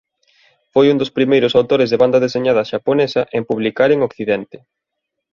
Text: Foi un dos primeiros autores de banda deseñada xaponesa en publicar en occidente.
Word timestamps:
Foi 0.73 0.85
un 0.89 0.97
dos 1.01 1.13
primeiros 1.17 1.53
autores 1.59 1.89
de 1.89 1.99
banda 2.03 2.23
deseñada 2.25 2.67
xaponesa 2.71 3.21
en 3.37 3.41
publicar 3.49 3.89
en 3.91 3.99
occidente. 4.09 4.57